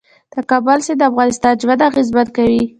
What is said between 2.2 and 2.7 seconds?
کوي.